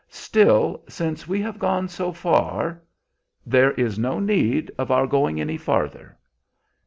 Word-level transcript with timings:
"Still, 0.09 0.81
since 0.89 1.27
we 1.27 1.41
have 1.43 1.59
gone 1.59 1.87
so 1.87 2.11
far" 2.11 2.81
"There 3.45 3.69
is 3.73 3.99
no 3.99 4.19
need 4.19 4.71
of 4.75 4.89
our 4.89 5.05
going 5.05 5.39
any 5.39 5.57
farther." 5.57 6.17